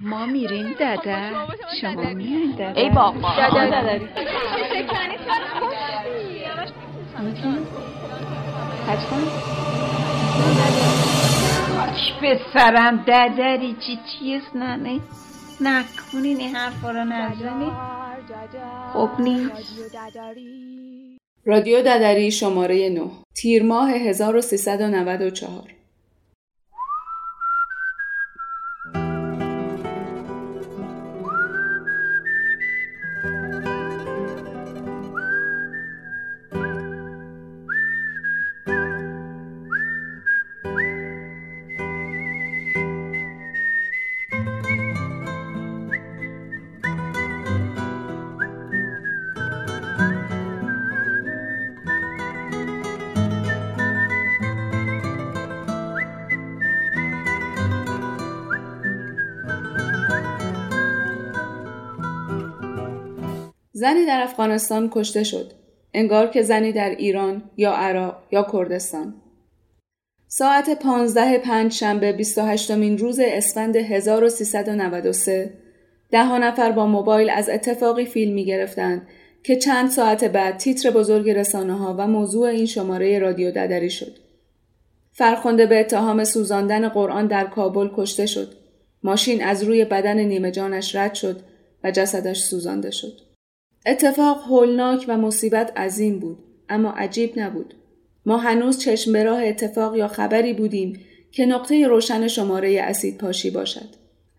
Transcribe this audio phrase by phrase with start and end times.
[0.00, 1.30] ما میریم داده
[1.80, 2.80] شما میرین داده.
[2.80, 3.28] ای بابا.
[3.54, 4.00] داده.
[12.20, 15.00] به سرم ددری چی چیز ننه
[15.60, 17.70] نکنین این حرفا رو نزنی.
[18.92, 19.90] خب نیست.
[21.44, 23.00] رادیو ددری شماره 9
[23.34, 25.77] تیر ماه 1394
[63.78, 65.52] زنی در افغانستان کشته شد.
[65.94, 69.14] انگار که زنی در ایران یا عراق یا کردستان.
[70.26, 75.54] ساعت 15 پنج شنبه 28 مین روز اسفند 1393
[76.10, 79.06] ده نفر با موبایل از اتفاقی فیلم می گرفتند
[79.42, 84.16] که چند ساعت بعد تیتر بزرگ رسانه ها و موضوع این شماره رادیو ددری شد.
[85.12, 88.54] فرخنده به اتهام سوزاندن قرآن در کابل کشته شد.
[89.02, 91.40] ماشین از روی بدن نیمه جانش رد شد
[91.84, 93.27] و جسدش سوزانده شد.
[93.88, 97.74] اتفاق هولناک و مصیبت عظیم بود اما عجیب نبود.
[98.26, 101.00] ما هنوز چشم به راه اتفاق یا خبری بودیم
[101.32, 103.88] که نقطه روشن شماره اسید پاشی باشد.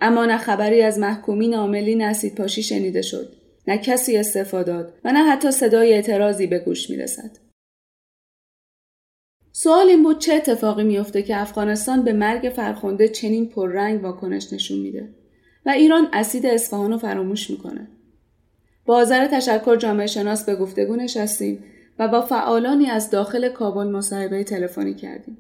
[0.02, 3.34] اما نه خبری از محکومین عاملین اسید پاشی شنیده شد
[3.68, 7.32] نه کسی استفاده و نه حتی صدای اعتراضی به گوش می رسد.
[9.52, 14.80] سوال این بود چه اتفاقی میافته که افغانستان به مرگ فرخنده چنین پررنگ واکنش نشون
[14.80, 15.10] میده
[15.66, 17.88] و ایران اسید اصفهان رو فراموش می‌کنه.
[18.90, 21.64] با تشکر جامعه شناس به گفتگو نشستیم
[22.00, 25.38] و با فعالانی از داخل کابل مصاحبه تلفنی کردیم.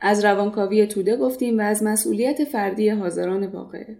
[0.00, 3.96] از روانکاوی توده گفتیم و از مسئولیت فردی حاضران واقعه.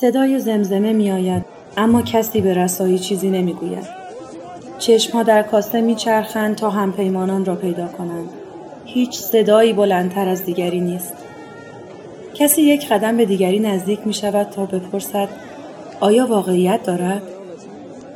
[0.00, 1.44] صدای زمزمه می آید
[1.76, 3.86] اما کسی به رسایی چیزی نمی گوید.
[4.78, 8.28] چشمها در کاسه می چرخند تا همپیمانان را پیدا کنند.
[8.84, 11.14] هیچ صدایی بلندتر از دیگری نیست.
[12.34, 15.28] کسی یک قدم به دیگری نزدیک می شود تا بپرسد
[16.00, 17.22] آیا واقعیت دارد؟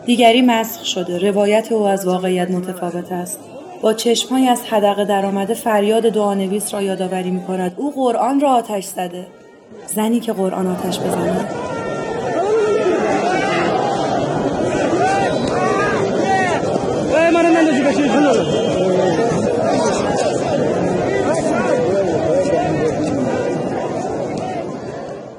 [0.07, 3.41] دیگری مسخ شده روایت او از واقعیت متفاوت است
[3.81, 8.85] با چشمهای از حدقه درآمده فریاد دعانویس را یادآوری می کند او قرآن را آتش
[8.85, 9.27] زده
[9.87, 11.72] زنی که قرآن آتش بزند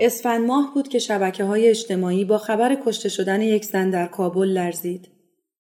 [0.06, 4.48] اسفند ماه بود که شبکه های اجتماعی با خبر کشته شدن یک زن در کابل
[4.48, 5.10] لرزید.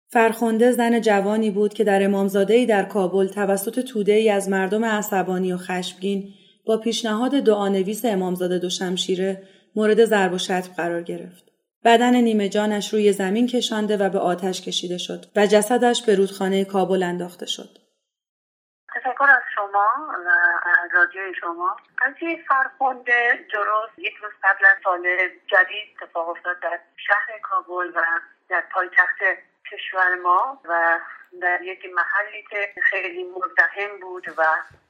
[0.08, 5.54] فرخنده زن جوانی بود که در امامزاده در کابل توسط توده ای از مردم عصبانی
[5.54, 6.30] و خشمگین
[6.66, 9.44] با پیشنهاد دعانویس امامزاده دو شمشیره
[9.76, 11.44] مورد ضرب و شتم قرار گرفت.
[11.86, 16.66] بدن نیمه جانش روی زمین کشانده و به آتش کشیده شد و جسدش به رودخانه
[16.66, 17.83] کابل انداخته شد.
[19.04, 19.88] تشکر از شما
[20.26, 20.30] و
[20.92, 21.78] رادیوی شما.
[21.98, 25.02] قضیه فرخنده درست یک روز قبل از سال
[25.48, 28.02] جدید اتفاق افتاد در شهر کابل و
[28.50, 29.18] در پایتخت
[29.72, 31.00] کشور ما و
[31.42, 34.44] در یک محلی که خیلی مزدهم بود و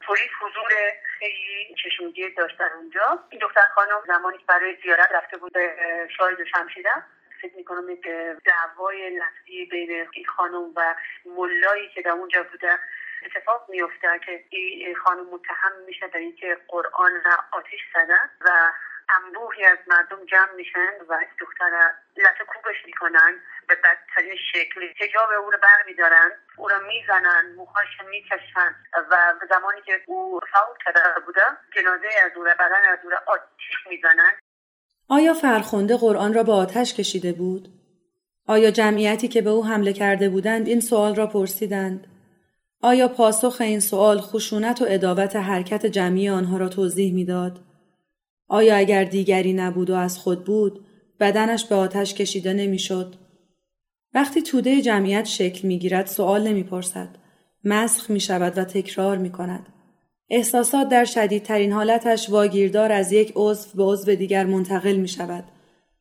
[0.08, 0.72] پلیس حضور
[1.20, 3.20] خیلی چشمگیر داشتن اونجا.
[3.30, 5.76] این دختر خانم زمانی برای زیارت رفته بود به
[6.18, 7.04] شاهد شمشیره.
[7.42, 12.80] فکر می‌کنم که دعوای لفظی بین این خانم و ملایی که در اونجا بوده
[13.26, 18.72] اتفاق میفته که این خانم متهم میشه در اینکه قرآن را آتش زدن و
[19.10, 23.34] انبوهی از مردم جمع میشن و دختر لط کوبش می‌کنن
[23.68, 28.76] به بدترین شکل حجاب او رو برمیدارن او رو می‌زنن موهاش می‌کشن
[29.12, 31.42] و زمانی که او فوت کرده بوده
[31.76, 34.32] جنازه از او بدن از او آتش می‌زنن
[35.10, 37.68] آیا فرخنده قرآن را به آتش کشیده بود؟
[38.48, 42.08] آیا جمعیتی که به او حمله کرده بودند این سوال را پرسیدند؟
[42.84, 47.60] آیا پاسخ این سوال خشونت و ادابت حرکت جمعی آنها را توضیح می‌داد؟
[48.48, 50.86] آیا اگر دیگری نبود و از خود بود
[51.20, 53.16] بدنش به آتش کشیده نمی‌شد؟
[54.14, 57.10] وقتی توده جمعیت شکل می گیرد سوال نمی پرسد.
[57.64, 59.66] مسخ می شود و تکرار می کند.
[60.30, 65.44] احساسات در شدیدترین حالتش واگیردار از یک عضو به عضو دیگر منتقل می شود.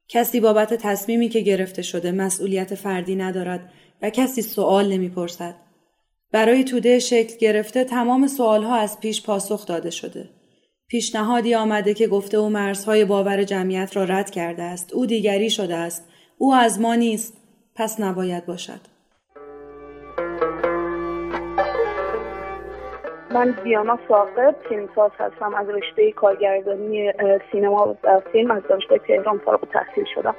[0.09, 5.55] کسی بابت تصمیمی که گرفته شده مسئولیت فردی ندارد و کسی سوال نمی پرسد.
[6.33, 10.25] برای توده شکل گرفته تمام سوالها از پیش پاسخ داده شده.
[10.89, 14.93] پیشنهادی آمده که گفته او مرزهای باور جمعیت را رد کرده است.
[14.95, 16.09] او دیگری شده است.
[16.39, 17.37] او از ما نیست.
[17.77, 18.81] پس نباید باشد.
[23.35, 27.13] من دیانا ساقب فیلمساز هستم از رشته کارگردانی
[27.53, 30.35] سینما و فیلم از دانشگاه تهران فارغ تحصیل شدم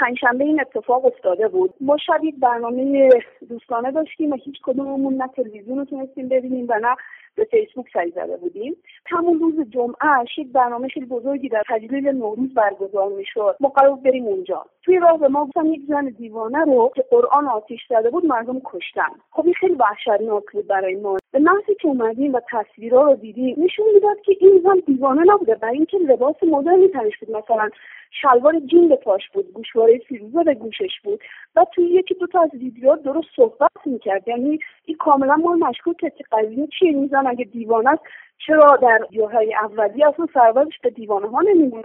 [0.00, 1.74] پنجشنبه این اتفاق افتاده بود.
[1.80, 3.08] ما شب یک برنامه
[3.48, 6.96] دوستانه داشتیم و هیچ کدوممون نه تلویزیون رو تونستیم ببینیم و نه
[7.36, 8.76] به فیسبوک سری زده بودیم.
[9.06, 13.56] همون روز جمعه یک برنامه خیلی بزرگی در تجلیل نوروز برگزار می‌شد.
[13.60, 14.66] ما قرار بریم اونجا.
[14.82, 18.60] توی راه به ما گفتن یک زن دیوانه رو که قرآن آتیش زده بود مردم
[18.64, 19.10] کشتن.
[19.30, 21.16] خب این خیلی وحشتناک بود برای ما.
[21.32, 25.54] به محضی که اومدیم و تصویرها رو دیدیم نشون می‌داد که این زن دیوانه نبوده
[25.54, 27.36] برای اینکه لباس مدرنی تنش بود.
[27.36, 27.68] مثلا
[28.10, 31.20] شلوار جین به پاش بود گوشواره فیروزه به گوشش بود.
[31.56, 34.28] و توی یکی دو تا از ویدیوها درست صحبت می‌کرد.
[34.28, 38.02] یعنی این کاملا ما مشکوک که قضیه چیه؟ میزن اگه دیوانه است
[38.46, 41.84] چرا در جاهای اولی اصلا سرورش به دیوانه ها نمیمونه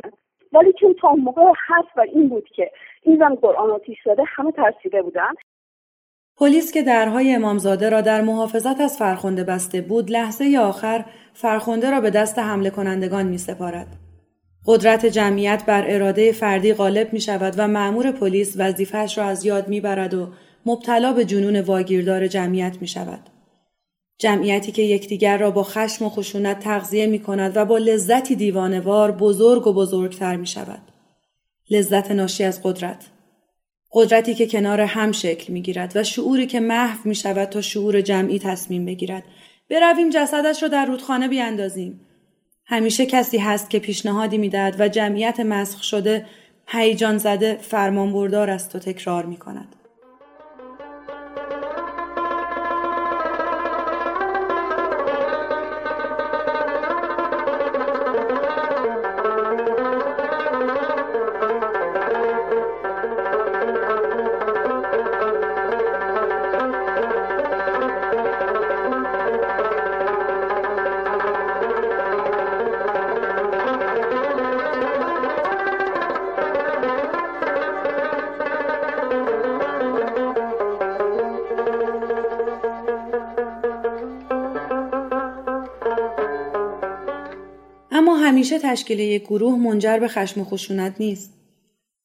[0.54, 2.72] ولی چون تا موقع حرف و این بود که
[3.02, 5.34] این زن قرآن آتیش زده همه ترسیده بودن
[6.38, 12.02] پلیس که درهای امامزاده را در محافظت از فرخنده بسته بود لحظه آخر فرخنده را
[12.02, 13.88] به دست حمله کنندگان می سپارد.
[14.68, 19.68] قدرت جمعیت بر اراده فردی غالب می شود و معمور پلیس وظیفهش را از یاد
[19.68, 20.28] می برد و
[20.66, 23.35] مبتلا به جنون واگیردار جمعیت می شود.
[24.18, 29.12] جمعیتی که یکدیگر را با خشم و خشونت تغذیه می کند و با لذتی دیوانوار
[29.12, 30.82] بزرگ و بزرگتر می شود.
[31.70, 33.06] لذت ناشی از قدرت.
[33.92, 38.02] قدرتی که کنار هم شکل می گیرد و شعوری که محو می شود تا شعور
[38.02, 39.24] جمعی تصمیم بگیرد.
[39.70, 42.00] برویم جسدش را در رودخانه بیاندازیم.
[42.66, 46.26] همیشه کسی هست که پیشنهادی می‌دهد و جمعیت مسخ شده
[46.68, 49.76] هیجان زده فرمانبردار است و تکرار می کند.
[88.46, 91.34] همیشه تشکیل یک گروه منجر به خشم و خشونت نیست.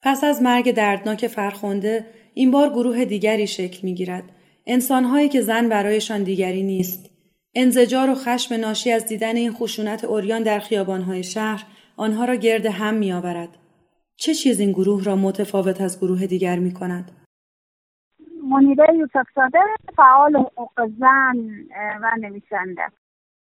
[0.02, 4.24] پس از مرگ دردناک فرخنده این بار گروه دیگری شکل می گیرد.
[4.66, 7.10] انسانهایی که زن برایشان دیگری نیست.
[7.54, 11.66] انزجار و خشم ناشی از دیدن این خشونت اوریان در خیابانهای شهر
[11.96, 13.58] آنها را گرد هم می آورد.
[14.16, 17.10] چه چیز این گروه را متفاوت از گروه دیگر می کند؟
[18.50, 19.26] منیره یوسف
[19.96, 21.36] فعال حقوق زن
[22.02, 22.82] و نویسنده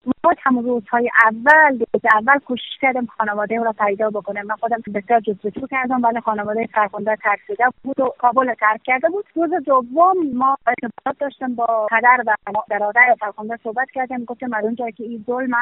[0.06, 4.46] ما همون روزهای اول که اول کوشش کردم خانواده را پیدا بکنم.
[4.46, 9.24] من خودم بسیار جستجو کردم ولی خانواده فرخنده ترسیده بود و کابل ترک کرده بود.
[9.34, 12.34] روز دوم ما ارتباط داشتم با پدر و
[12.68, 14.24] برادر فرخنده صحبت کردم.
[14.24, 15.54] گفتم از اونجایی که این ظلم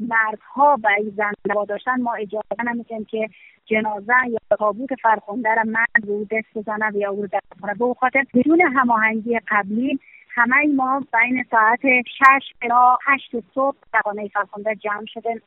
[0.00, 1.32] مردها و این زن
[1.68, 3.28] داشتن ما اجازه نمیدیم که
[3.66, 8.60] جنازه یا تابوت فرخنده را مرد رو دست بزنه یا رو دست به خاطر بدون
[8.60, 9.98] هماهنگی قبلی
[10.38, 11.80] همه ما بین ساعت
[12.18, 15.42] شش تا هشت صبح در خانه فرخنده جمع شده.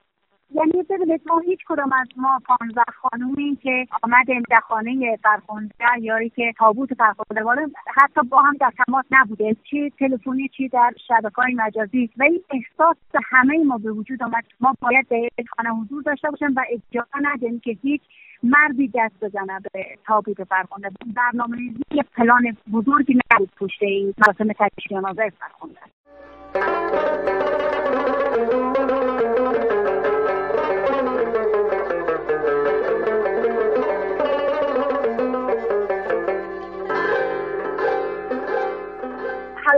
[0.55, 6.29] یعنی ببینید ما هیچ کدام از ما پانزده خانومی که آمدیم در خانه فرخنده یاری
[6.29, 9.55] که تابوت فرخنده وارد حتی با هم در تماس نبوده.
[9.69, 12.09] چی تلفنی چی در شبکه های مجازی.
[12.17, 12.97] و این احساس
[13.31, 14.43] همه ما به وجود آمد.
[14.59, 18.01] ما باید به خانه حضور داشته باشیم و اجازه ندیم که هیچ
[18.43, 20.89] مردی دست بزنه به تابوت فرخنده.
[21.15, 21.57] برنامه
[21.91, 25.81] یه پلان بزرگی نبود پشت این مراسم تشییع جنازه فرخنده.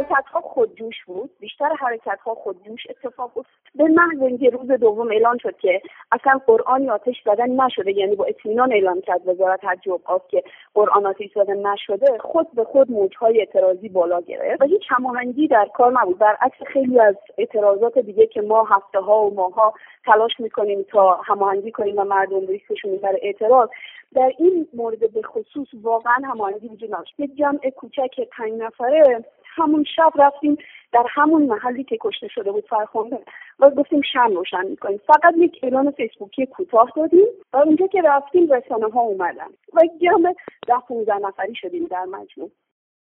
[0.04, 1.30] حرکت ها خودجوش بود.
[1.40, 3.46] بیشتر حرکت ها خودجوش اتفاق افتاد.
[3.76, 5.82] به محض اینکه روز دوم اعلان شد که
[6.12, 10.44] اصلا قرآنی آتش زدن نشده یعنی با اطمینان اعلام کرد وزارت حج و که
[10.74, 14.62] قرآن آتش زدن نشده خود به خود موجهای اعتراضی بالا گرفت.
[14.62, 16.18] و هیچ هماهنگی در کار نبود.
[16.18, 19.74] برعکس خیلی از اعتراضات دیگه که ما هفته ها و ماها
[20.06, 23.70] تلاش می‌کنیم تا هماهنگی کنیم و مردم ریسکشون در اعتراض
[24.16, 27.20] در این مورد به خصوص واقعا هماهنگی وجود نداشت.
[27.20, 29.24] یک جمع کوچک پنج نفره
[29.56, 30.58] همون شب رفتیم
[30.94, 33.20] در همون محلی که کشته شده بود فرخنده.
[33.60, 35.02] و گفتیم شم روشن می‌کنیم.
[35.08, 40.36] فقط یک اعلان فیسبوکی کوتاه دادیم و اونجا که رفتیم رسانه ها اومدن و جمع
[40.68, 42.52] ده 15 نفری شدیم در مجموع.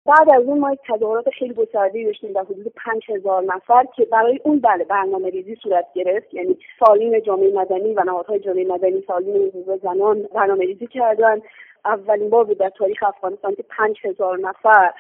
[0.06, 4.04] بعد از اون ما یک تظاهرات خیلی گسترده داشتیم در حدود پنج هزار نفر که
[4.04, 6.34] برای اون بله برنامه ریزی صورت گرفت.
[6.34, 11.40] یعنی سالین جامعه مدنی و نهادهای جامعه مدنی سالین حقوق زنان برنامه ریزی کردن.
[11.84, 14.92] اولین بار بود در تاریخ افغانستان که پنج هزار نفر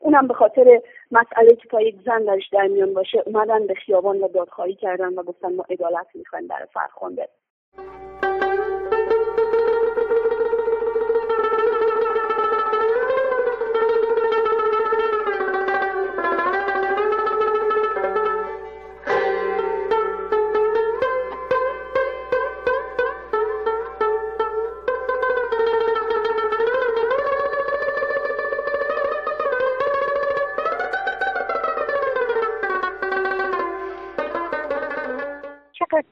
[0.00, 0.80] اونم به خاطر
[1.10, 5.14] مسئله که تا یک زن درش در میان باشه اومدن به خیابان و دادخواهی کردن
[5.14, 7.28] و گفتن ما عدالت می‌خوایم برای فرخنده.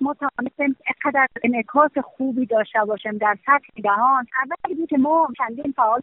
[0.08, 0.14] ما
[0.86, 4.26] اقدر انعکاس خوبی داشته باشیم در سطح جهان.
[4.42, 6.00] اولی بود که ما چندین فعال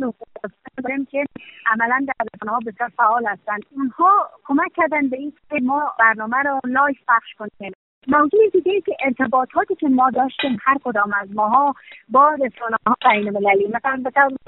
[0.83, 1.25] داریم که
[1.65, 3.61] عملا در رسانه ها بسیار فعال هستند.
[3.75, 7.73] اونها کمک کردن به این که ما برنامه رو live پخش کنیم.
[8.07, 11.73] موضوع دیگه ای که ارتباطاتی که ما داشتیم هر کدام از ماها
[12.09, 14.03] با رسانه ها بین المللی مثلا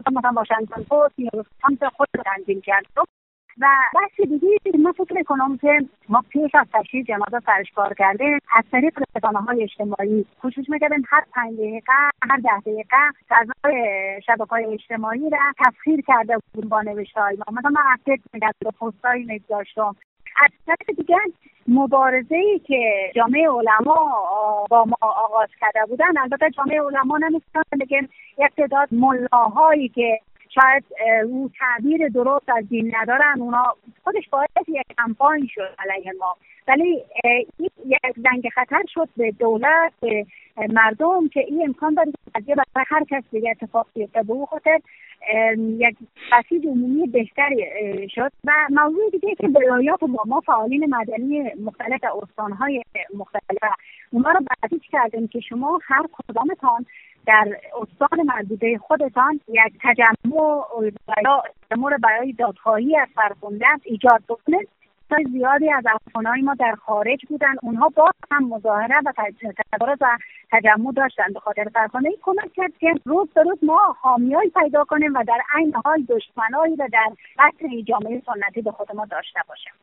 [0.07, 2.85] مثلا واشنگتن پست یا خود تنظیم کرد
[3.61, 8.39] و بحث دیگه من فکر می‌کنم که ما پیش از تشییع جنازه سرش کار کرده
[8.57, 11.93] از طریق رسانه های اجتماعی کوشش می‌کردیم هر پنج دقیقه
[12.29, 12.97] هر ده دقیقه
[13.29, 17.57] فضای شبکه های اجتماعی را تسخیر کرده بودیم با نوشته های ما.
[17.57, 19.95] مثلا من اپدیت می‌کردم پستهایی میگذاشتم
[20.43, 21.19] از طرف دیگر
[21.67, 24.11] مبارزه ای که جامعه علما
[24.69, 30.19] با ما آغاز کرده بودن البته جامعه علما نمی‌تونن بگن یک تعداد ملاهایی که
[30.61, 30.83] شاید
[31.25, 33.63] او تعبیر درست از دین ندارن اونا
[34.03, 36.37] خودش باعث یک کمپاین شد علیه ما.
[36.67, 37.03] ولی
[37.57, 40.25] این یک زنگ خطر شد به دولت به
[40.69, 42.11] مردم که این امکان داره
[42.45, 44.23] که برای هر کس دیگه اتفاق بیفته.
[44.23, 44.79] به او خاطر
[45.57, 45.97] یک
[46.31, 47.65] بسیج عمومی بهتری
[48.09, 52.83] شد و موضوع دیگه که ولایات با ما فعالین مدنی مختلف استانهای
[53.15, 53.73] مختلف.
[54.11, 56.85] اونا رو بسیج کردیم که شما هر کدامتان
[57.27, 60.61] در استان مربوطه خودتان یک تجمع
[61.69, 64.69] تجمع برای دادخواهی از فرخوندن ایجاد بکنید
[65.31, 69.13] زیادی از افغانهای ما در خارج بودن اونها با هم مظاهره و
[69.71, 70.17] تظاهرات و
[70.51, 71.33] تجمع داشتن.
[71.33, 75.23] به خاطر فرخنده این کمک کرد که روز به روز ما حامیایی پیدا کنیم و
[75.27, 79.73] در عین حال دشمنایی و در بطن جامعه سنتی به خود ما داشته باشیم.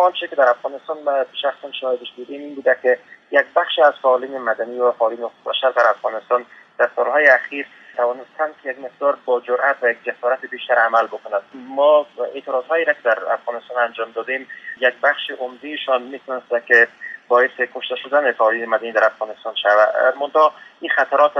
[0.00, 2.98] آنچه که در افغانستان ما شخصا شاهدش بودیم این بوده که
[3.30, 6.46] یک بخش از فعالین مدنی و فعالین بشر در افغانستان
[6.78, 7.66] در سالهای اخیر
[7.96, 11.42] توانستند که یک مقدار با جرأت و یک جسارت بیشتر عمل بکنند.
[11.54, 14.48] ما اعتراض هایی را که در افغانستان انجام دادیم
[14.80, 16.88] یک بخش عمدهشان می‌تونست که
[17.28, 20.14] باعث کشته شدن فعالین مدنی در افغانستان شود.
[20.20, 21.32] منتها این خطرات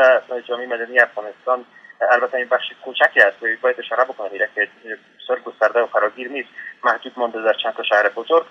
[0.49, 1.64] جامعه مدنی افغانستان
[2.11, 4.69] البته این بخش کوچکی است باید اشاره بکنم که
[5.23, 6.49] بسیار گسترده و فراگیر نیست
[6.85, 8.47] محدود مانده در چند تا شهر بزرگ.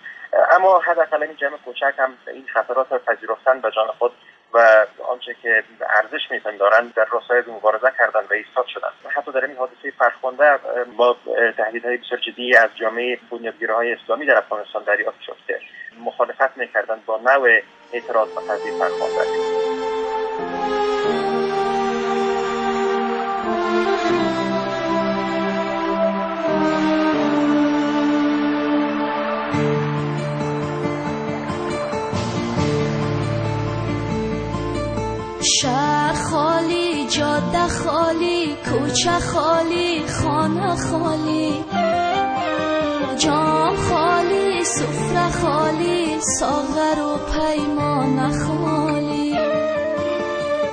[0.52, 4.12] اما حداقل این جمع کوچک هم این خطرات را پذیرفتن به جان خود
[4.54, 8.90] و آنچه که ارزش میپندارند در راستای مبارزه کردن و ایستاد شدن.
[9.10, 10.60] حتی در این حادثه فرخنده
[10.98, 11.18] با
[11.58, 13.20] تهدیدهای بسیار جدی از جامعه
[13.70, 15.60] های اسلامی در افغانستان دریافت شد که
[16.00, 17.60] مخالفت می‌کردند با نوع
[17.94, 18.74] اعتراض و تهدید
[38.90, 41.66] کوچه خالی خانه خالی
[43.18, 49.38] جام خالی سفره خالی ساغر و پیمان خالی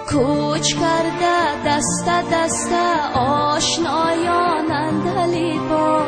[0.08, 2.72] کوچ کرده دست دست
[3.14, 6.06] آشنایان اندلی با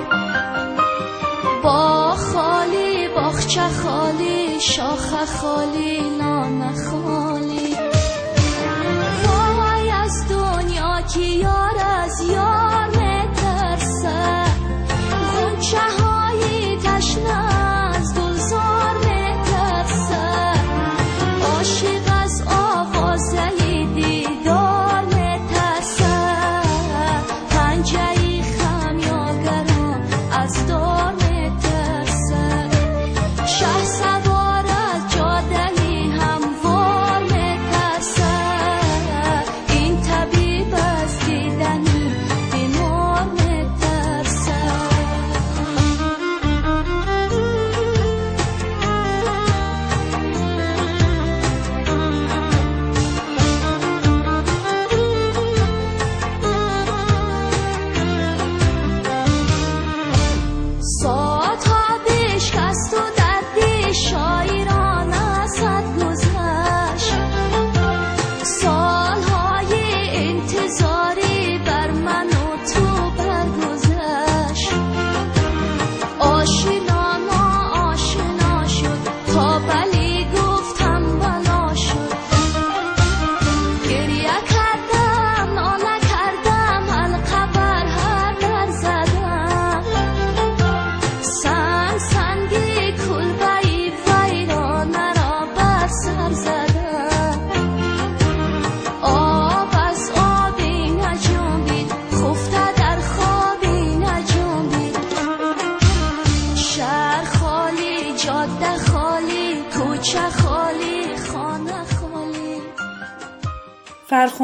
[1.63, 7.48] با خالی باخچه خالی شاخه خالی نان خالی.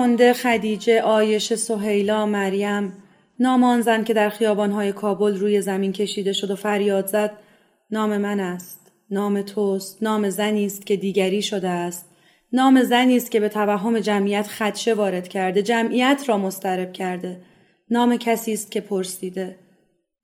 [0.04, 2.92] فرخنده خدیجه آیش سهیلا مریم.
[3.40, 7.32] نام آن زن که در خیابانهای کابل روی زمین کشیده شد و فریاد زد
[7.90, 8.92] نام من است.
[9.10, 10.02] نام توست.
[10.02, 12.08] نام زنی است که دیگری شده است.
[12.52, 17.40] نام زنی است که به توهم جمعیت خدشه وارد کرده جمعیت را مسترب کرده.
[17.90, 19.56] نام کسی است که پرسیده.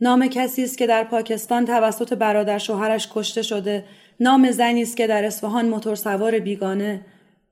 [0.01, 3.85] نام کسی است که در پاکستان توسط برادر شوهرش کشته شده.
[4.21, 7.01] نام زنی است که در اصفهان موتور سوار بیگانه.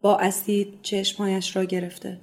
[0.01, 2.21] با اسید چشمهایش را گرفته.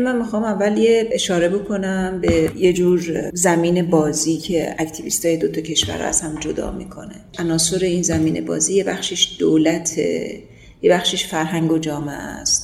[0.00, 5.60] من می‌خوام اول یه اشاره بکنم به یه جور زمین بازی که اکتیویست های دوتا
[5.60, 7.14] کشور از هم جدا می‌کنه.
[7.38, 12.63] عناصر این زمین بازی یه بخشش دولت یه بخشش فرهنگ و جامعه است.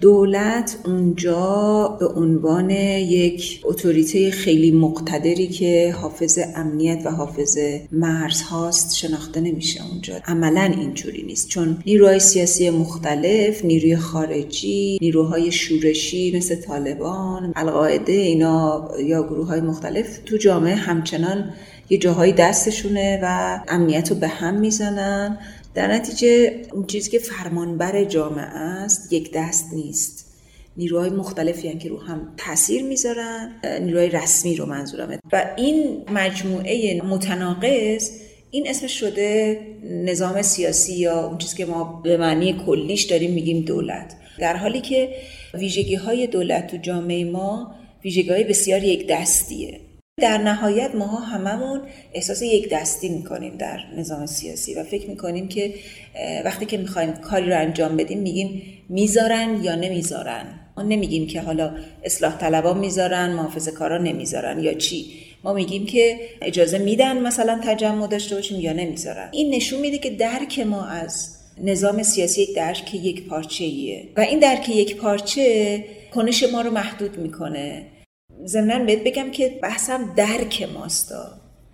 [0.00, 7.58] دولت اونجا به عنوان یک اتوریته خیلی مقتدری که حافظ امنیت و حافظ
[7.92, 10.14] مرز هاست شناخته نمیشه اونجا.
[10.26, 11.48] عملا اینجوری نیست.
[11.48, 19.60] چون نیروهای سیاسی مختلف نیروی خارجی نیروهای شورشی مثل طالبان القاعده اینا یا گروه های
[19.60, 21.50] مختلف تو جامعه همچنان
[21.90, 25.38] یه جاهای دستشونه و امنیت رو به هم می‌زنن.
[25.74, 30.34] در نتیجه اون چیزی که فرمانبر جامعه است یک دست نیست.
[30.76, 33.52] نیروهای مختلفی که رو هم تاثیر می‌ذارن.
[33.80, 38.10] نیروهای رسمی رو منظورمه و این مجموعه متناقض
[38.50, 43.60] این اسمش شده نظام سیاسی یا اون چیزی که ما به معنی کلیش داریم میگیم
[43.60, 44.16] دولت.
[44.38, 45.08] در حالی که
[45.54, 49.80] ویژگی های دولت تو جامعه ما ویژگی های بسیار یک دستیه.
[50.20, 51.80] در نهایت ماها هممون
[52.12, 55.74] احساس یک دستی می‌کنیم در نظام سیاسی و فکر می‌کنیم که
[56.44, 60.44] وقتی که می‌خوایم کاری رو انجام بدیم میگیم می‌ذارن یا نمی‌ذارن؟
[60.76, 61.74] ما نمیگیم که حالا
[62.04, 65.06] اصلاح طلبا می‌ذارن محافظ کارا نمی‌ذارن یا چی؟
[65.44, 69.28] ما میگیم که اجازه میدن مثلا تجمع داشته باشیم یا نمی‌ذارن.
[69.32, 74.20] این نشون میده که درک ما از نظام سیاسی یک درک یک پارچه ایه و
[74.20, 77.86] این درک یک پارچه کنش ما رو محدود می‌کنه.
[78.46, 81.26] ضمنا بهت بگم که بحثم درک ماستا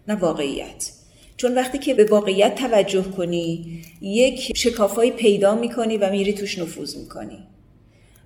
[0.08, 0.90] نه واقعیت.
[1.36, 6.96] چون وقتی که به واقعیت توجه کنی یک شکافایی پیدا می‌کنی و میری توش نفوذ
[6.96, 7.38] می‌کنی.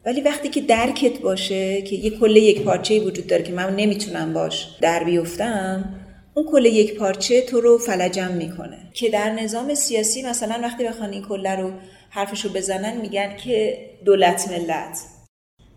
[0.07, 4.33] ولی وقتی که درکت باشه که یک کله یک پارچه وجود داره که من نمی‌تونم
[4.33, 5.95] باش در بیفتم
[6.35, 8.79] اون کله یک پارچه تو رو فلجم می‌کنه.
[8.95, 11.73] که در نظام سیاسی مثلا وقتی بخوان این کله رو
[12.11, 14.99] حرفشو بزنن میگن که دولت ملت.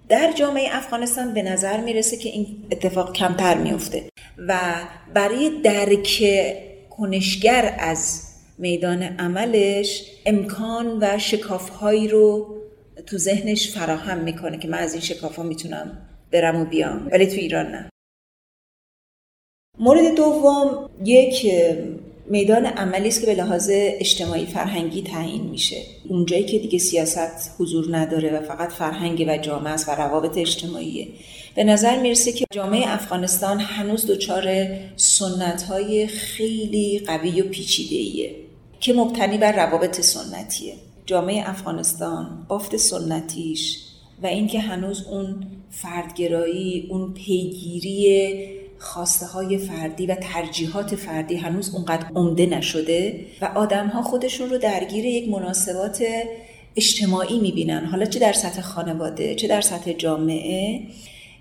[0.09, 4.09] در جامعه افغانستان به نظر می‌رسه که این اتفاق کمتر میفته
[4.47, 4.59] و
[5.13, 6.23] برای درک
[6.89, 8.23] کنشگر از
[8.57, 12.57] میدان عملش امکان و شکافهایی رو
[13.05, 17.27] تو ذهنش فراهم می‌کنه که من از این شکاف ها می‌تونم برم و بیام ولی
[17.27, 17.89] تو ایران نه.
[19.79, 21.45] مورد دوم یک
[22.29, 25.77] میدان عملی است که به لحاظ اجتماعی فرهنگی تعیین میشه.
[26.09, 31.07] اونجایی که دیگه سیاست حضور نداره و فقط فرهنگ و جامعه است و روابط اجتماعیه.
[31.55, 38.35] به نظر می‌رسه که جامعه افغانستان هنوز دچار سنت های خیلی قوی و پیچیده
[38.79, 40.73] که مبتنی بر روابط سنتیه.
[41.05, 43.79] جامعه افغانستان بافت سنتیش
[44.23, 52.05] و اینکه هنوز اون فردگرایی اون پیگیری خواسته های فردی و ترجیحات فردی هنوز اونقدر
[52.15, 56.03] عمده نشده و آدم ها خودشون رو درگیر یک مناسبات
[56.75, 57.85] اجتماعی می‌بینن.
[57.85, 60.81] حالا چه در سطح خانواده چه در سطح جامعه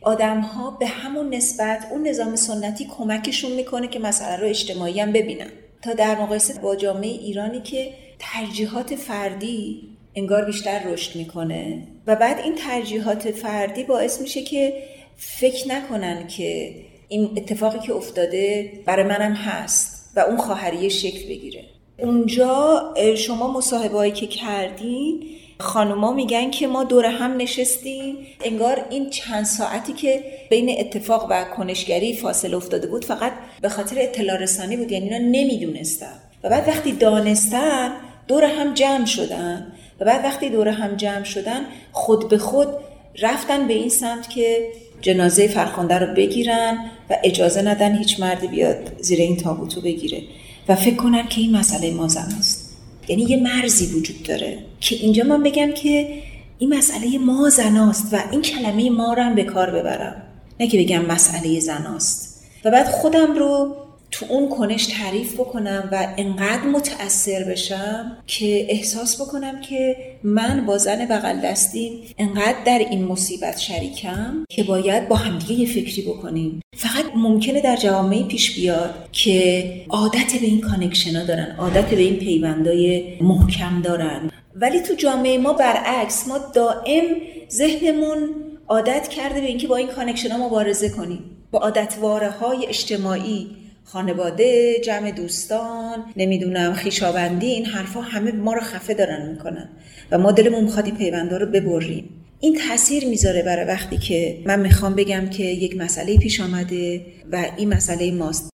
[0.01, 5.13] آدم ها به همون نسبت اون نظام سنتی کمکشون می‌کنه که مسئله رو اجتماعی هم
[5.13, 5.51] ببینن.
[5.83, 9.83] تا در مقایسه با جامعه ایرانی که ترجیحات فردی
[10.15, 14.83] انگار بیشتر رشد می‌کنه و بعد این ترجیحات فردی باعث میشه که
[15.17, 16.75] فکر نکنن که
[17.09, 21.65] این اتفاقی که افتاده برای منم هست و اون خواهریه شکل بگیره.
[21.99, 25.23] اونجا شما مصاحبه که کردین
[25.59, 28.17] خانوما میگن که ما دور هم نشستیم.
[28.45, 33.97] انگار این چند ساعتی که بین اتفاق و کنشگری فاصله افتاده بود فقط به خاطر
[33.99, 36.21] اطلاع رسانی بود یعنی اینا نمی‌دونستن.
[36.45, 37.93] و بعد وقتی دانستن
[38.29, 39.73] دور هم جمع شدن.
[40.01, 42.69] و بعد وقتی دور هم جمع شدن خود به خود
[43.19, 44.69] رفتن به این سمت که
[45.01, 46.79] جنازه فرخنده رو بگیرن
[47.11, 50.23] و اجازه ندن هیچ مردی بیاد زیر این تابوتو بگیره.
[50.69, 52.77] و فکر کنن که این مسئله ما زن است.
[53.09, 54.59] یعنی یه مرزی وجود داره.
[54.81, 56.23] که اینجا من بگم که
[56.59, 60.23] این مسئله ما زناست و این کلمه ما رو هم به کار ببرم.
[60.61, 63.77] نه که بگم مسئله زناست و بعد خودم رو
[64.11, 70.79] تو اون کنش تعریف بکنم و انقدر متأثر بشم که احساس بکنم که من با
[70.79, 76.61] زن بغل دستیم انقدر در این مصیبت شریکم که باید با همدیگه یه فکری بکنیم.
[76.77, 82.17] فقط ممکنه در جوامعی پیش بیاد که عادت به این کانکشنا دارن عادت به این
[82.17, 84.31] پیوندای محکم دارن.
[84.55, 87.05] ولی تو جامعه ما برعکس ما دائم
[87.51, 88.19] ذهنمون
[88.69, 91.19] عادت کرده به اینکه با این connection ها مبارزه کنیم.
[91.51, 93.66] با عادتواره های اجتماعی.
[93.89, 99.69] خانواده جمع دوستان نمی‌دونم خیشاوندی این حرفها همه ما رو خفه دارن می‌کنن
[100.11, 102.09] و ما دلمون می‌خواد این پیوندا رو ببریم.
[102.41, 107.47] این تاثیر می‌ذاره برای وقتی که من می‌خوام بگم که یک مسئله پیش آمده و
[107.57, 108.51] این مسئله ماست.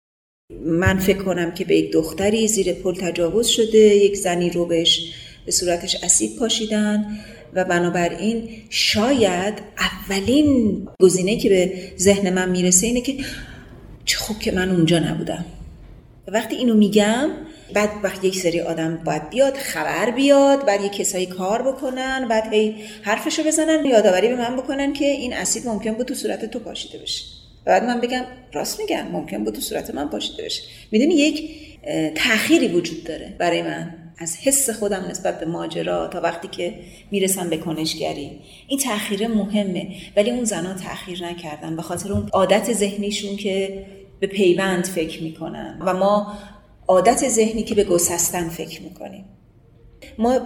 [0.65, 5.13] من فکر کنم که به یک دختری زیر پل تجاوز شده یک زنی رو بهش
[5.45, 7.05] به صورتش اسید پاشیدن
[7.53, 13.15] و بنابراین شاید اولین گزینه که به ذهن من می‌رسه اینه که
[14.11, 15.45] چه خوب که من اونجا نبودم.
[16.27, 17.29] وقتی اینو میگم
[17.73, 22.53] بعد وقتی یک سری آدم باید بیاد خبر بیاد بعد یک کسایی کار بکنن بعد
[22.53, 26.59] هی حرفشو بزنن یادآوری به من بکنن که این اسید ممکن بود تو صورت تو
[26.59, 27.25] پاشیده بشه.
[27.65, 30.63] بعد من بگم راست میگم ممکن بود تو صورت من پاشیده بشه.
[30.91, 31.49] می‌دونی یک
[32.15, 36.73] تأخیری وجود داره برای من از حس خودم نسبت به ماجرا تا وقتی که
[37.11, 38.31] می‌رسم به کنشگری.
[38.67, 43.85] این تأخیر مهمه ولی اون زنها تأخیر نکردن به خاطر اون عادت ذهنیشون که
[44.21, 46.27] به پیوند فکر می‌کنن و ما
[46.87, 49.25] عادت ذهنی که به گسستن فکر می‌کنیم.
[50.17, 50.39] ما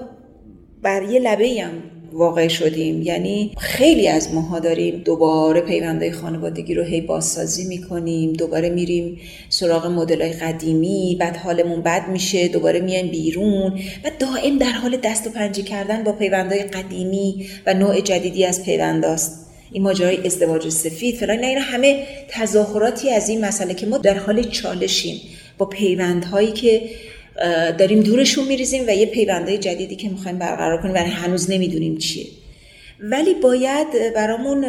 [0.82, 1.72] بر یه لبه هم
[2.14, 3.02] واقع شدیم.
[3.02, 9.86] یعنی خیلی از ماها داریم دوباره پیوندهای خانوادگی رو هی بازسازی می‌کنیم دوباره میریم سراغ
[9.86, 15.30] مدلای قدیمی بعد حالمون بد میشه دوباره میایم بیرون و دائم در حال دست و
[15.30, 19.45] پنجه کردن با پیوندهای قدیمی و نوع جدیدی از پیونداست.
[19.72, 24.44] این ماجرای ازدواج سفید فلان اینا همه تظاهراتی از این مسئله که ما در حال
[24.44, 25.22] چالشیم.
[25.58, 26.82] با پیوندهایی که
[27.78, 32.26] داریم دورشون میریزیم و یه پیوندهای جدیدی که می‌خوایم برقرار کنیم و هنوز نمی‌دونیم چیه.
[33.00, 34.66] ولی باید برامون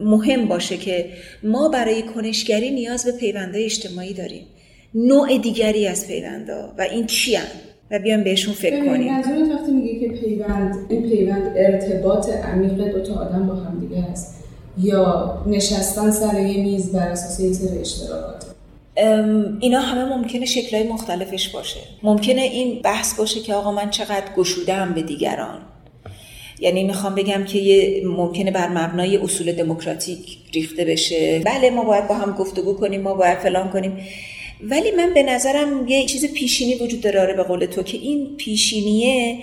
[0.00, 1.08] مهم باشه که
[1.42, 4.46] ما برای کنشگری نیاز به پیوندهای اجتماعی داریم.
[4.94, 7.38] نوع دیگری از پیوندا و این چی؟
[7.92, 9.12] و بیان بهشون فکر کنیم.
[9.12, 14.02] منظورت وقتی میگه که پیوند این پیوند ارتباط عمیق دو تا آدم با هم دیگه
[14.02, 14.44] هست.
[14.82, 18.44] یا نشستن سر یه میز بر اساس یه سری اشتراکات.
[19.60, 21.80] اینا همه ممکنه شکلهای مختلفش باشه.
[22.02, 25.58] ممکنه این بحث باشه که آقا من چقدر گشودم به دیگران.
[26.60, 31.42] یعنی می‌خوام بگم که یه ممکنه بر مبنای اصول دموکراتیک ریخته بشه.
[31.44, 33.98] بله ما باید با هم گفتگو کنیم ما باید فلان کنیم.
[34.62, 39.38] ولی من به نظرم یه چیز پیشینی وجود داره به قول تو که این پیشینیه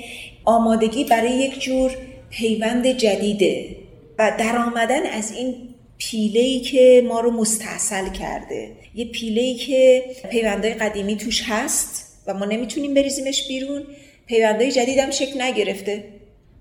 [0.45, 1.91] آمادگی برای یک جور
[2.29, 3.75] پیوند جدیده
[4.19, 5.55] و در آمدن از این
[5.97, 8.71] پیله‌ای که ما رو مستحصل کرده.
[8.95, 13.83] یه پیله‌ای که پیوندهای قدیمی توش هست و ما نمی‌تونیم بریزیمش بیرون
[14.27, 16.03] پیوندهای جدید هم شکل نگرفته.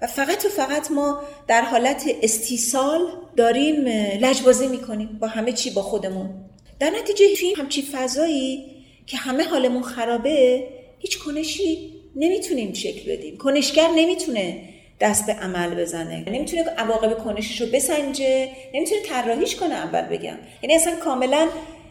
[0.03, 3.01] و فقط و فقط ما در حالت استیصال
[3.37, 3.85] داریم
[4.21, 6.31] لجبازی می‌کنیم با همه چی با خودمون.
[6.81, 8.65] در نتیجه توی همچی فضایی
[9.07, 10.65] که همه حالمون خرابه
[10.99, 13.37] هیچ کنشی نمی‌تونیم شکل بدیم.
[13.37, 14.63] کنشگر نمی‌تونه
[15.01, 16.25] دست به عمل بزنه.
[16.31, 18.51] نمی‌تونه عواقب کنشش رو بسنجه.
[18.75, 20.39] نمی‌تونه طراحیش کنه اول بگم.
[20.63, 21.49] یعنی اصلا کاملا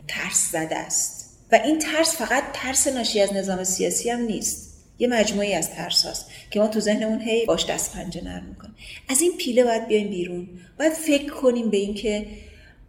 [0.07, 1.37] ترس زده است.
[1.51, 4.83] و این ترس فقط ترس ناشی از نظام سیاسی هم نیست.
[4.99, 8.75] یه مجموعی از ترس هاست که ما تو ذهنمون هی باش دست پنجه نرم می‌کنیم.
[9.09, 10.47] از این پیله باید بیایم بیرون.
[10.79, 12.25] باید فکر کنیم به اینکه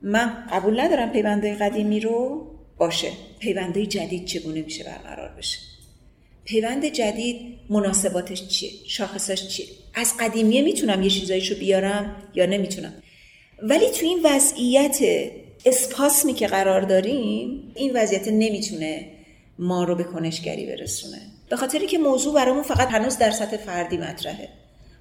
[0.03, 2.47] من قبول ندارم پیونده قدیمی رو
[2.79, 3.11] باشه.
[3.39, 5.59] پیونده جدید چگونه میشه برقرار بشه؟
[6.45, 12.93] پیوند جدید مناسباتش چیه؟ شاخصش چیه؟ از قدیمیه می‌تونم یه چیزایشو بیارم یا نمی‌تونم؟
[13.63, 14.99] ولی تو این وضعیت
[15.65, 19.11] اسپاسمی که قرار داریم این وضعیت نمی‌تونه
[19.59, 21.21] ما رو به کنشگری برسونه.
[21.51, 24.49] به خاطری که موضوع برامون فقط هنوز در سطح فردی مطرحه.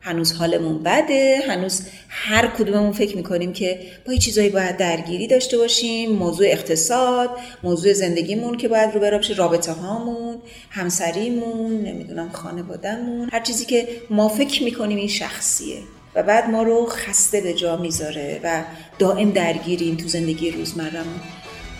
[0.02, 5.58] هنوز حالمون بده هنوز هر کدوممون فکر می‌کنیم که با یه چیزایی باید درگیری داشته
[5.58, 7.30] باشیم موضوع اقتصاد
[7.64, 10.36] موضوع زندگیمون که باید رو بشه رابطه هامون
[10.70, 15.78] همسریمون نمی‌دونم خانوادهمون هر چیزی که ما فکر می‌کنیم این شخصیه.
[16.16, 18.64] و بعد ما رو خسته به جا می‌ذاره و
[19.00, 21.20] دائم درگیریم تو زندگی روزمرمون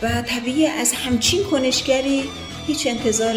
[0.02, 2.24] و طبیعی از همچین کنشگری
[2.68, 3.36] هیچ انتظار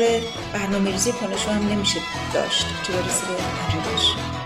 [0.55, 1.99] برنامه ریزی کنش هم نمیشه
[2.35, 2.67] داشت.
[2.87, 4.40] چه برسه به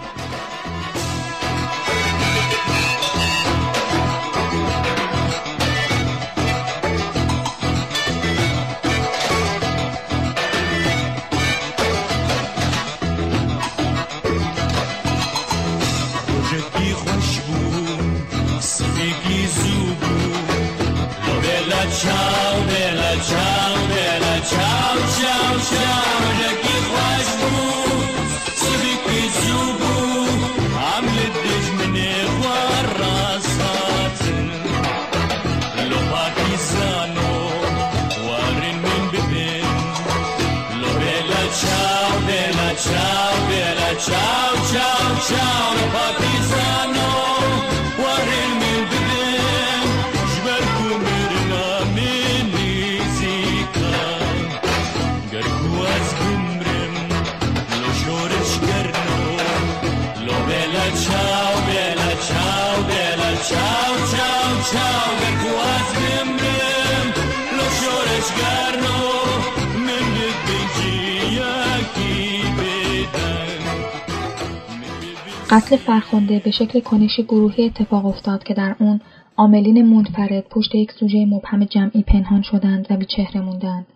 [75.50, 79.00] قتل فرخنده به شکل کنشی گروهی اتفاق افتاد که در اون
[79.36, 83.86] عاملین منفرد پشت یک سوژه مبهم جمعی پنهان شدند و بیچهره موندند.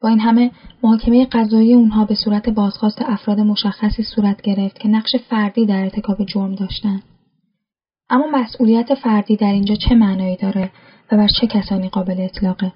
[0.00, 0.50] با این همه
[0.82, 6.24] محاکمه قضایی اونها به صورت بازخواست افراد مشخصی صورت گرفت که نقش فردی در ارتکاب
[6.24, 7.02] جرم داشتند.
[8.10, 10.70] اما مسئولیت فردی در اینجا چه معنایی داره
[11.12, 12.72] و بر چه کسانی قابل اطلاقه؟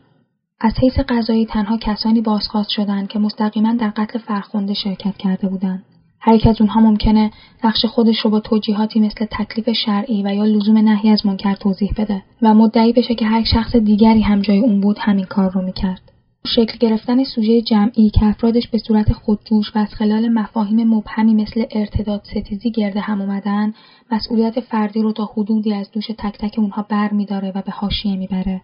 [0.61, 5.85] از حیث قضایی تنها کسانی بازخواست شدند که مستقیما در قتل فرخنده شرکت کرده بودند.
[6.21, 7.31] هر یک از اونها ممکنه
[7.65, 11.93] نقش خودش رو با توجیهاتی مثل تکلیف شرعی و یا لزوم نهی از منکر توضیح
[11.97, 15.63] بده و مدعی بشه که هر شخص دیگری هم جای اون بود همین کار رو
[15.63, 16.13] می‌کرد.
[16.47, 21.65] شکل گرفتن سوژه جمعی که افرادش به صورت خودجوش و از خلال مفاهیم مبهمی مثل
[21.71, 23.73] ارتداد ستیزی گرده هم اومدن
[24.11, 28.17] مسئولیت فردی رو تا حدودی از دوش تک تک اونها بر میداره و به حاشیه
[28.17, 28.63] می‌بره.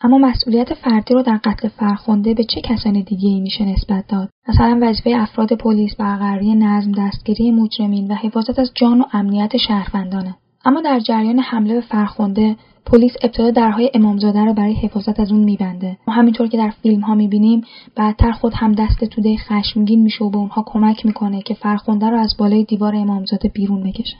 [0.00, 4.28] اما مسئولیت فردی رو در قتل فرخنده به چه کسانی دیگه ای میشه نسبت داد؟
[4.48, 10.34] مثلا وظیفه افراد پلیس برقراری نظم دستگیری مجرمین و حفاظت از جان و امنیت شهروندانه.
[10.64, 15.44] اما در جریان حمله به فرخنده پلیس ابتدا درهای امامزاده رو برای حفاظت از اون
[15.44, 15.98] میبنده.
[16.06, 17.60] و همینطور که در فیلم ها می‌بینیم
[17.96, 22.18] بعدتر خود هم دست توده خشمگین میشه و به اونها کمک می‌کنه که فرخنده رو
[22.18, 24.18] از بالای دیوار امامزاده بیرون بکشن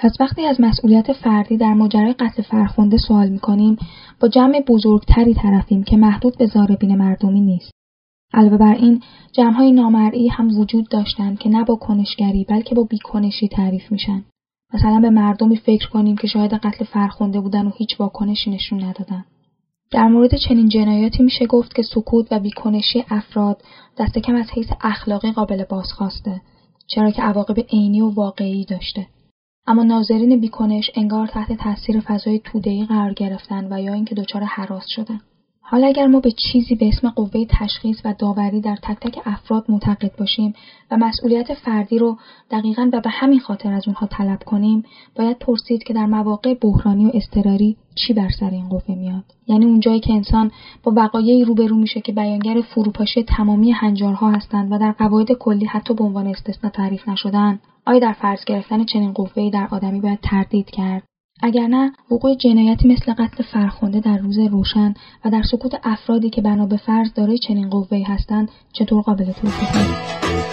[0.00, 3.76] از وقتی از مسئولیت فردی در ماجرای قتل فرخنده سوال می‌کنیم
[4.20, 7.70] با جمع بزرگتری طرفیم که محدود به زاربین مردمی نیست
[8.34, 13.48] علاوه بر این جمعهای نامرئی هم وجود داشتند که نه با کنشگری بلکه با بیکنشی
[13.48, 14.24] تعریف میشن
[14.74, 19.24] مثلا به مردمی فکر کنیم که شاید قتل فرخنده بودن و هیچ واکنشی نشون ندادن.
[19.90, 23.62] در مورد چنین جنایاتی میشه گفت که سکوت و بیکنشی افراد
[23.98, 26.40] دست کم از حیث اخلاقی قابل بازخواسته
[26.86, 29.06] چرا که عواقب عینی و واقعی داشته.
[29.68, 34.84] اما ناظرین بیکنش انگار تحت تاثیر فضای توده‌ای قرار گرفتن و یا اینکه دچار حراس
[34.88, 35.20] شدن.
[35.60, 39.64] حالا اگر ما به چیزی به اسم قوه تشخیص و داوری در تک تک افراد
[39.68, 40.54] معتقد باشیم
[40.90, 42.16] و مسئولیت فردی رو
[42.50, 44.82] دقیقا و به همین خاطر از اونها طلب کنیم
[45.16, 49.64] باید پرسید که در مواقع بحرانی و اضطراری چی بر سر این قوه میاد یعنی
[49.64, 50.50] اونجایی که انسان
[50.82, 55.94] با وقایعی روبرو میشه که بیانگر فروپاشی تمامی هنجارها هستند و در قواعد کلی حتی
[55.94, 60.70] به عنوان استثنا تعریف نشدن آیا در فرض گرفتن چنین قوه‌ای در آدمی باید تردید
[60.70, 61.02] کرد؟
[61.42, 66.40] اگر نه وقوع جنایتی مثل قتل فرخنده در روز روشن و در سکوت افرادی که
[66.40, 70.47] بنا به فرض دارای چنین قوه‌ای هستند چطور قابل توضیحه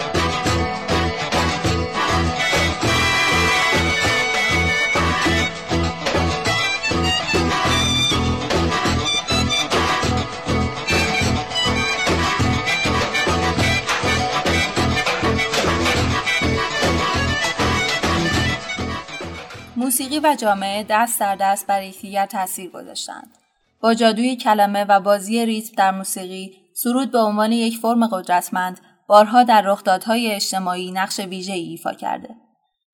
[19.86, 23.38] موسیقی و جامعه دست در دست بر یکدیگر تاثیر گذاشتند
[23.80, 29.42] با جادوی کلمه و بازی ریتم در موسیقی سرود به عنوان یک فرم قدرتمند بارها
[29.42, 32.28] در رخدادهای اجتماعی نقش ویژه ایفا کرده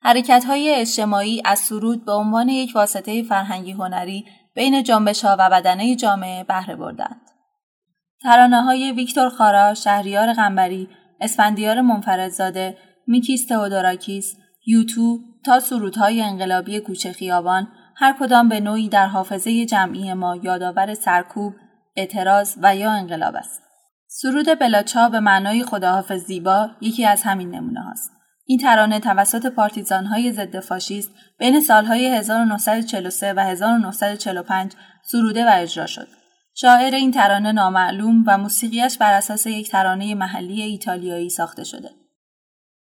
[0.03, 4.25] حرکتهای اجتماعی از سرود به عنوان یک واسطه فرهنگی هنری
[4.55, 7.21] بین جنبش ها و بدنه جامعه بهره بردند.
[8.23, 10.89] ترانه های ویکتور خارا، شهریار غنبری،
[11.21, 19.07] اسفندیار منفردزاده، میکیس تئودوراکیس، یوتو تا سرودهای انقلابی کوچه خیابان هر کدام به نوعی در
[19.07, 21.55] حافظه جمعی ما یادآور سرکوب،
[21.97, 23.63] اعتراض و یا انقلاب است.
[24.07, 28.13] سرود بلاچا به معنای خداحافظ زیبا یکی از همین نمونه هاست.
[28.47, 34.73] این ترانه توسط پارتیزانهای ضد فاشیست بین سالهای 1943 و 1945
[35.03, 36.09] سروده و اجرا شد.
[36.55, 41.91] شاعر این ترانه نامعلوم و موسیقیش بر اساس یک ترانه محلی ایتالیایی ساخته شده.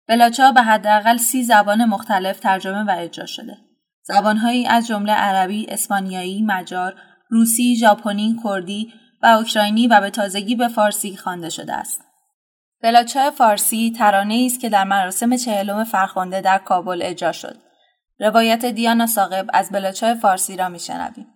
[0.09, 3.57] بلاچا به حداقل سی زبان مختلف ترجمه و اجرا شده.
[4.03, 6.95] زبانهایی از جمله عربی، اسپانیایی، مجار،
[7.29, 12.01] روسی، ژاپنی، کردی و اوکراینی و به تازگی به فارسی خوانده شده است.
[12.81, 17.57] بلاچا فارسی ترانه است که در مراسم چهلم فرخنده در کابل اجرا شد.
[18.19, 21.27] روایت دیانا ساقب از بلاچا فارسی را میشنویم.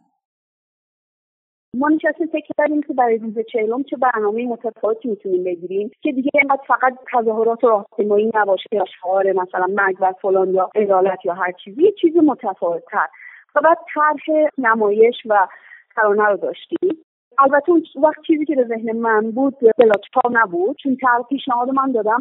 [1.74, 6.30] ما نشستیم فکر کردیم که برای روز چهلم چه برنامه متفاوتی می‌تونیم بگیریم که دیگه
[6.34, 11.34] اینقدر فقط تظاهرات و راهپیمایی نباشه یا شعار مثلا مرگ و فلان یا عدالت یا
[11.34, 13.08] هر چیزی یه چیز متفاوتتر.
[13.56, 15.48] و بعد طرح نمایش و
[15.96, 17.06] ترانه رو داشتیم.
[17.39, 21.91] البته اون وقت چیزی که به ذهن من بود بلاچا نبود چون طرح پیشنهاد من
[21.91, 22.19] دادم.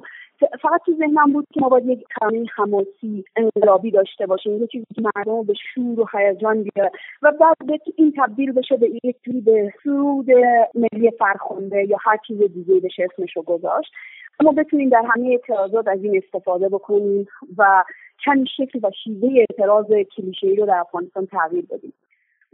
[0.63, 4.61] فقط تو ذهنم بود که ما باید یک ترانه حماسی انقلابی داشته باشیم.
[4.61, 6.91] یه چیزی که مردم به شور و هیجان بیاره.
[7.23, 7.57] و بعد
[7.97, 10.27] این تبدیل بشه به یک به سرود
[10.75, 13.93] ملی فرخنده یا هر چیز دیگه بشه اسمش رو گذاشت.
[14.43, 17.27] ما بتونیم در همه اعتراضات از این استفاده بکنیم
[17.59, 17.85] و
[18.25, 21.93] کمی شکل و شیوه اعتراض کلیشه‌ای رو در افغانستان تغییر بدیم.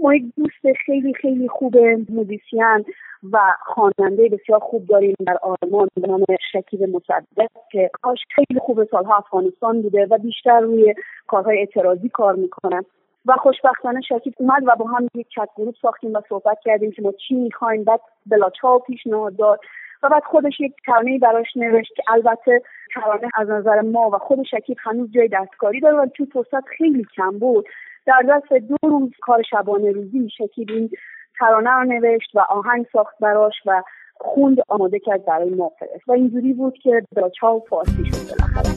[0.01, 1.77] ما یک دوست خیلی خیلی خوب
[2.09, 2.85] موزیسین
[3.33, 8.85] و خواننده بسیار خوب داریم در آلمان به نام شکیب مصدق که کاش خیلی خوب
[8.85, 10.95] سالها افغانستان بوده و بیشتر روی
[11.27, 12.85] کارهای اعتراضی کار می‌کنه.
[13.27, 17.03] و خوشبختانه شکیب اومد و با هم یک چت گروپ ساختیم و صحبت کردیم که
[17.03, 17.85] ما چی می‌خوایم.
[17.85, 19.61] بعد بلاچاو پیشنهاد داد
[20.03, 22.63] و بعد خودش یک ترانه براش نوشت که البته
[22.95, 27.07] ترانه از نظر ما و خود شکیب هنوز جای دستکاری داره و چون فرصت خیلی
[27.17, 27.67] کم بود
[28.09, 30.91] در دست دو روز کار شبانه روزی شکیب این
[31.39, 33.83] ترانه رو نوشت و آهنگ ساخت براش و
[34.17, 36.09] خوند آماده کرد برای ما فرست.
[36.09, 38.71] و اینجوری بود که بلاچاو فارسی شد بالاخره.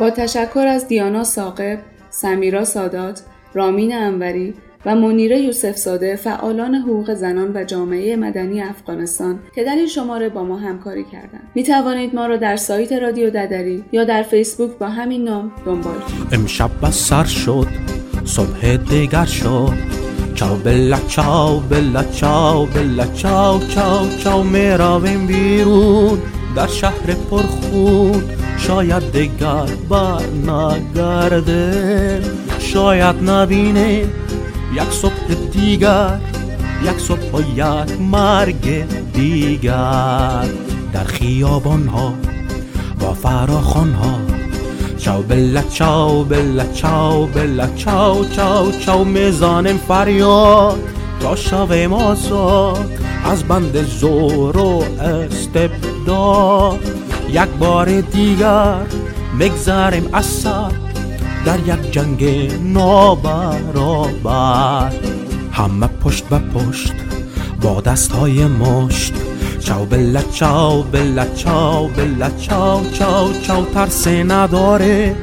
[0.00, 1.78] با تشکر از دیانا ساقب،
[2.10, 3.22] سمیرا سادات،
[3.54, 4.54] رامین انوری
[4.86, 10.28] و منیره یوسف ساده فعالان حقوق زنان و جامعه مدنی افغانستان که در این شماره
[10.28, 11.50] با ما همکاری کردند.
[11.54, 15.94] می توانید ما را در سایت رادیو ددری یا در فیسبوک با همین نام دنبال
[15.94, 16.34] کنید.
[16.40, 17.66] امشب بس سر شد
[18.24, 19.72] صبح دیگر شد
[20.34, 26.18] چاو بلا چاو بلا چاو بلا چاو چاو چاو می‌رویم بیرون
[26.56, 28.22] در شهر پرخون
[28.58, 32.22] شاید دیگر بر نگرده
[32.58, 34.12] شاید نبینیم
[34.72, 36.18] یک صبح دیگر
[36.82, 40.44] یک صبح و یک مرگ دیگر
[40.92, 42.14] در خیابان ها
[43.00, 44.18] و فراخان ها
[44.98, 50.78] چاو بلا چاو بلا چاو بلا چاو چاو چاو میزانم فریاد
[51.20, 52.90] تا شویم آزاد
[53.24, 56.80] از بند زور و استبداد
[57.30, 58.82] یک بار دیگر
[59.40, 60.70] بگذاریم از سر
[61.44, 64.12] در یک جنگ نابرابر.
[65.52, 66.92] همه پشت به پشت
[67.62, 69.12] با دست های مشت.
[69.60, 75.16] چاو بلا چاو بلا چاو بلا چاو چاو چاو ترس نداره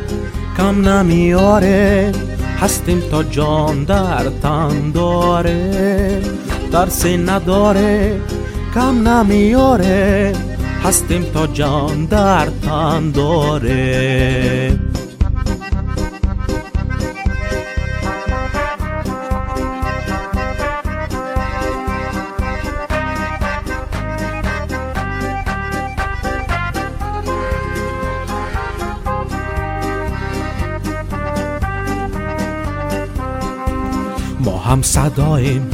[0.57, 2.11] کم نمیاره.
[2.61, 6.21] هستیم تا جان در تن داره
[6.71, 8.21] ترس نداره
[8.73, 10.33] کم نمیاره.
[10.83, 14.77] هستیم تا جان در تن داره.
[35.17, 35.69] هم صداییم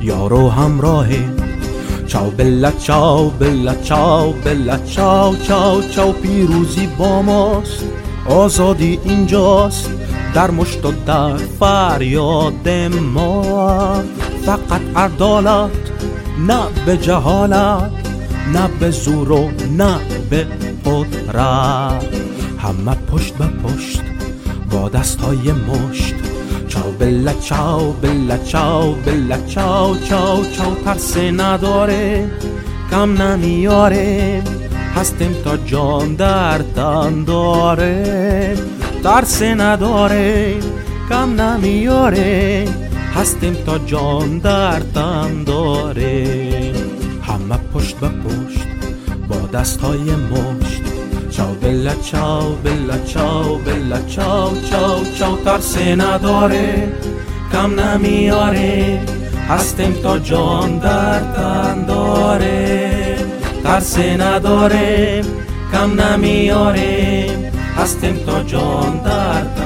[0.00, 1.36] یارو همراهیم.
[2.06, 7.84] چاو بلا چاو بلا چاو بلا چاو چاو چاو پیروزی با ماست.
[8.28, 9.90] آزادی اینجاست.
[10.34, 12.68] در مشت و در فریاد
[13.14, 14.02] ما.
[14.46, 15.70] فقط عدالت
[16.46, 17.90] نه به جهالت
[18.52, 19.98] نه به زور و نه
[20.30, 20.46] به
[20.84, 22.04] قدرت.
[22.58, 24.02] همه پشت به پشت
[24.70, 26.27] با دستهای مشت
[26.98, 32.30] بلا چاو بلا چاو بلا چاو چاو چاو ترس نداره
[32.90, 34.42] کم نمیاره.
[34.94, 38.56] هستیم تا جان در تن داره
[39.02, 40.54] ترس نداره
[41.08, 42.64] کم نمیاره.
[43.14, 46.72] هستیم تا جان در تن داره.
[47.22, 48.66] همه پشت به پشت
[49.28, 50.97] با دستهای مشت
[51.38, 56.92] چاو بلا چاو بلا چاو بلا چاو چاو چاو ترس نداره
[57.52, 59.00] کم نمیاره
[59.48, 63.16] هستیم تا جان در تن داره
[63.64, 65.22] ترس نداره
[65.72, 67.26] کم نمیاره
[67.76, 69.57] هستیم تا جان در